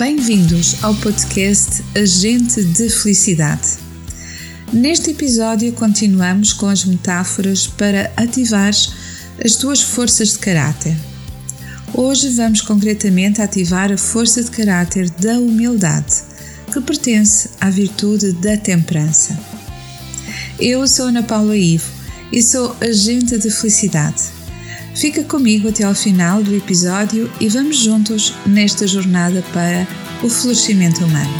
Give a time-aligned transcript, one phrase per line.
[0.00, 3.76] Bem-vindos ao podcast Agente de Felicidade.
[4.72, 8.70] Neste episódio, continuamos com as metáforas para ativar
[9.44, 10.96] as tuas forças de caráter.
[11.92, 16.14] Hoje vamos concretamente ativar a força de caráter da humildade,
[16.72, 19.38] que pertence à virtude da temperança.
[20.58, 21.92] Eu sou Ana Paula Ivo
[22.32, 24.39] e sou agente de felicidade.
[24.94, 29.86] Fica comigo até ao final do episódio e vamos juntos nesta jornada para
[30.22, 31.32] o florescimento humano.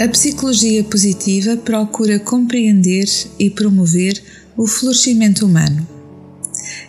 [0.00, 3.04] A psicologia positiva procura compreender
[3.36, 4.22] e promover
[4.56, 5.84] o florescimento humano.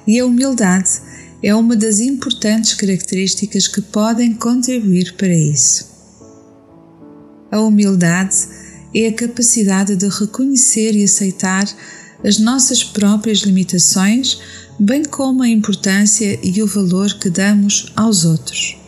[0.05, 1.01] E a humildade
[1.41, 5.88] é uma das importantes características que podem contribuir para isso.
[7.51, 8.47] A humildade
[8.93, 11.67] é a capacidade de reconhecer e aceitar
[12.23, 14.39] as nossas próprias limitações,
[14.79, 18.78] bem como a importância e o valor que damos aos outros.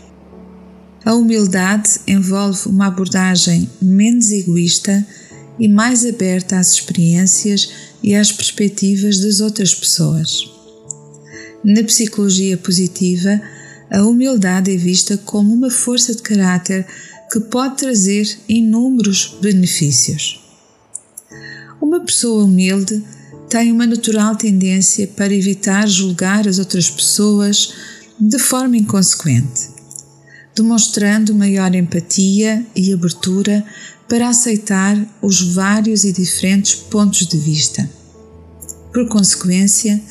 [1.04, 5.06] A humildade envolve uma abordagem menos egoísta
[5.58, 7.70] e mais aberta às experiências
[8.04, 10.48] e às perspectivas das outras pessoas.
[11.64, 13.42] Na psicologia positiva,
[13.90, 16.86] a humildade é vista como uma força de caráter
[17.32, 20.40] que pode trazer inúmeros benefícios.
[21.82, 23.04] Uma pessoa humilde
[23.50, 27.74] tem uma natural tendência para evitar julgar as outras pessoas
[28.20, 29.71] de forma inconsequente
[30.56, 33.66] demonstrando maior empatia e abertura
[34.08, 37.90] para aceitar os vários e diferentes pontos de vista.
[38.92, 40.02] Por consequência,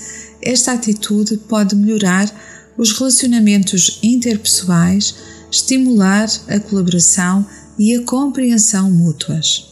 [0.43, 2.33] esta atitude pode melhorar
[2.79, 5.15] os relacionamentos interpessoais,
[5.51, 7.47] estimular a colaboração
[7.79, 9.67] e a compreensão mútuas.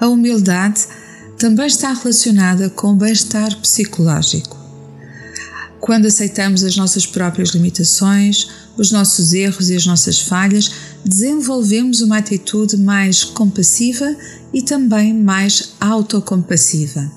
[0.00, 0.86] A humildade
[1.38, 4.59] também está relacionada com o bem-estar psicológico.
[5.80, 10.70] Quando aceitamos as nossas próprias limitações, os nossos erros e as nossas falhas,
[11.04, 14.14] desenvolvemos uma atitude mais compassiva
[14.52, 17.10] e também mais autocompassiva.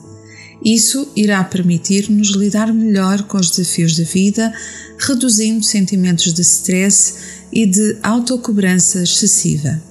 [0.63, 4.53] Isso irá permitir-nos lidar melhor com os desafios da vida,
[4.97, 7.16] reduzindo sentimentos de stress
[7.51, 9.81] e de autocobrança excessiva.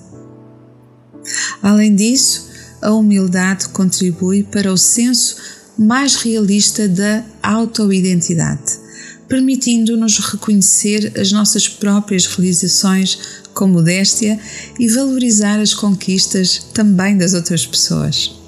[1.62, 2.48] Além disso,
[2.80, 5.36] a humildade contribui para o senso
[5.78, 8.78] mais realista da autoidentidade,
[9.28, 13.18] permitindo-nos reconhecer as nossas próprias realizações
[13.54, 14.38] com modéstia
[14.78, 18.42] e valorizar as conquistas também das outras pessoas.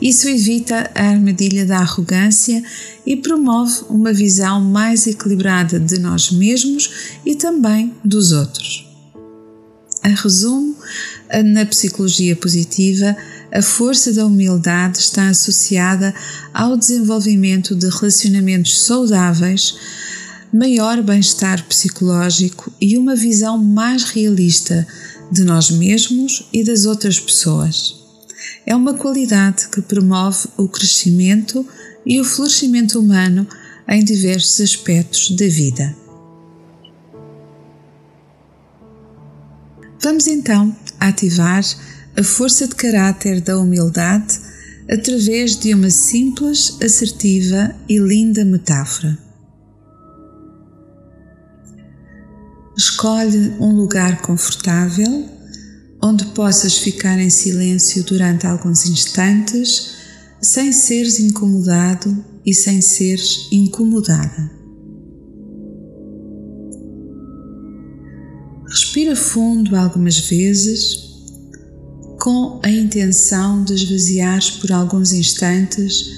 [0.00, 2.62] Isso evita a armadilha da arrogância
[3.06, 6.90] e promove uma visão mais equilibrada de nós mesmos
[7.24, 8.86] e também dos outros.
[10.02, 10.76] A resumo,
[11.46, 13.16] na psicologia positiva,
[13.54, 16.12] a força da humildade está associada
[16.52, 19.76] ao desenvolvimento de relacionamentos saudáveis,
[20.52, 24.84] maior bem-estar psicológico e uma visão mais realista
[25.30, 27.94] de nós mesmos e das outras pessoas.
[28.66, 31.64] É uma qualidade que promove o crescimento
[32.04, 33.46] e o florescimento humano
[33.88, 35.96] em diversos aspectos da vida.
[40.02, 41.62] Vamos então ativar
[42.16, 44.38] a força de caráter da humildade
[44.90, 49.18] através de uma simples, assertiva e linda metáfora.
[52.76, 55.28] Escolhe um lugar confortável
[56.02, 59.94] onde possas ficar em silêncio durante alguns instantes
[60.42, 64.50] sem seres incomodado e sem seres incomodada.
[68.68, 71.13] Respira fundo algumas vezes
[72.24, 76.10] com a intenção de esvaziares por alguns instantes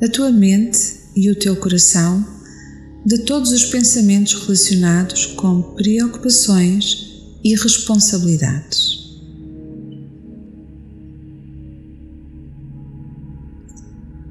[0.00, 2.26] a tua mente e o teu coração
[3.04, 9.20] de todos os pensamentos relacionados com preocupações e responsabilidades.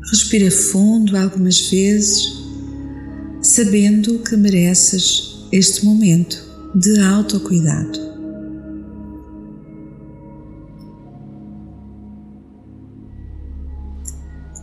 [0.09, 2.33] Respira fundo algumas vezes,
[3.43, 8.10] sabendo que mereces este momento de autocuidado.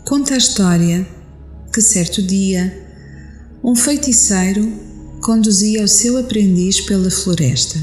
[0.09, 1.07] Conta a história
[1.71, 2.75] que certo dia
[3.63, 4.73] um feiticeiro
[5.21, 7.79] conduzia o seu aprendiz pela floresta.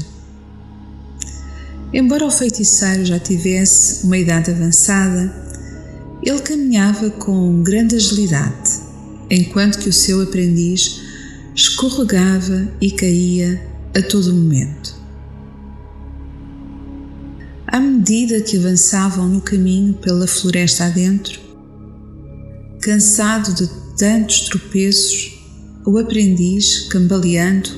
[1.92, 5.32] Embora o feiticeiro já tivesse uma idade avançada,
[6.20, 8.72] ele caminhava com grande agilidade,
[9.30, 11.00] enquanto que o seu aprendiz
[11.54, 13.64] escorregava e caía
[13.96, 14.96] a todo momento.
[17.68, 21.45] À medida que avançavam no caminho pela floresta adentro,
[22.86, 23.68] cansado de
[23.98, 25.40] tantos tropeços,
[25.84, 27.68] o aprendiz, cambaleando,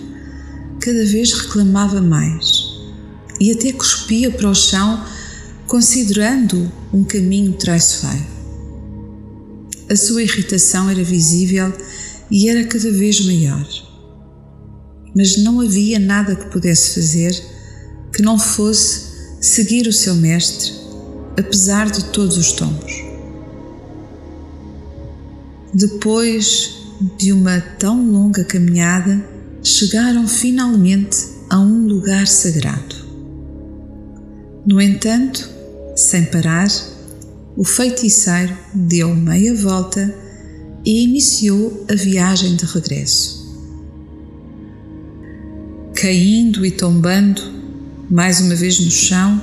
[0.79, 2.69] cada vez reclamava mais
[3.41, 5.03] e até cuspia para o chão,
[5.67, 8.27] considerando um caminho traiçoeiro.
[9.89, 11.73] A sua irritação era visível
[12.31, 13.67] e era cada vez maior.
[15.17, 17.43] Mas não havia nada que pudesse fazer
[18.15, 19.07] que não fosse
[19.41, 20.71] seguir o seu mestre,
[21.39, 23.08] apesar de todos os tombos.
[25.75, 26.79] Depois
[27.19, 29.23] de uma tão longa caminhada,
[29.63, 32.97] chegaram finalmente a um lugar sagrado.
[34.67, 35.49] No entanto,
[35.95, 36.69] sem parar,
[37.57, 40.15] o feiticeiro deu meia volta
[40.85, 43.39] e iniciou a viagem de regresso.
[45.95, 47.43] Caindo e tombando,
[48.09, 49.41] mais uma vez no chão,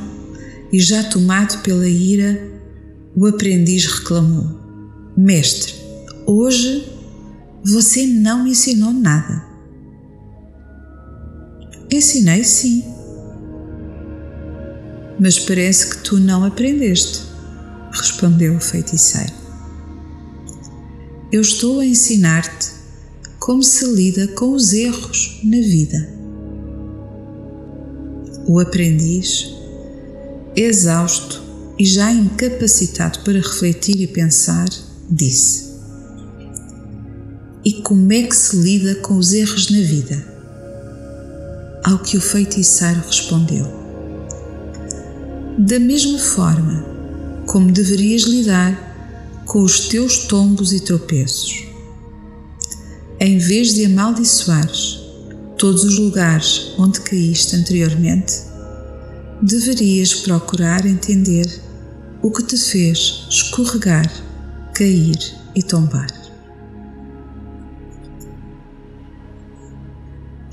[0.72, 2.42] e já tomado pela ira,
[3.16, 4.60] o aprendiz reclamou:
[5.18, 5.85] Mestre,
[6.26, 6.92] hoje
[7.64, 9.44] você não me ensinou nada.
[11.92, 12.84] Ensinei sim.
[15.20, 17.24] Mas parece que tu não aprendeste,
[17.92, 19.34] respondeu o feiticeiro.
[21.32, 22.72] Eu estou a ensinar-te
[23.40, 26.16] como se lida com os erros na vida.
[28.48, 29.50] O aprendiz,
[30.56, 31.42] exausto
[31.78, 34.68] e já incapacitado para refletir e pensar,
[35.10, 35.65] disse:
[37.66, 40.24] E como é que se lida com os erros na vida?
[41.84, 43.66] Ao que o feiticeiro respondeu:
[45.58, 46.86] Da mesma forma
[47.48, 51.66] como deverias lidar com os teus tombos e tropeços.
[53.20, 55.00] Em vez de amaldiçoares
[55.58, 58.44] todos os lugares onde caíste anteriormente,
[59.42, 61.48] deverias procurar entender
[62.22, 64.08] o que te fez escorregar,
[64.76, 65.18] cair
[65.56, 66.25] e tombar.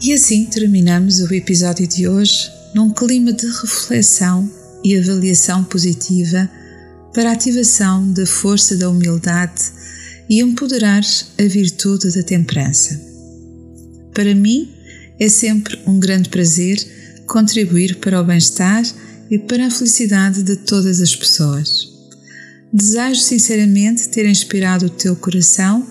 [0.05, 4.51] E assim terminamos o episódio de hoje num clima de reflexão
[4.83, 6.51] e avaliação positiva
[7.15, 9.63] para a ativação da força da humildade
[10.29, 11.05] e empoderar
[11.39, 13.01] a virtude da temperança.
[14.13, 14.73] Para mim,
[15.21, 16.85] é sempre um grande prazer
[17.29, 18.83] contribuir para o bem-estar
[19.31, 21.89] e para a felicidade de todas as pessoas.
[22.73, 25.87] Desejo sinceramente ter inspirado o teu coração,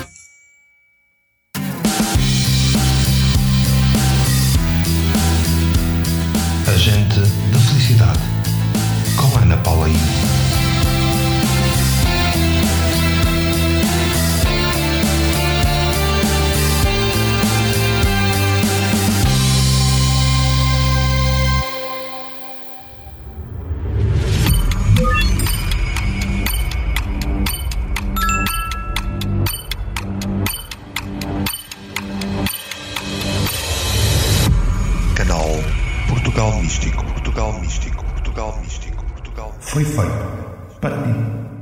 [39.78, 41.58] Foi feito para ti.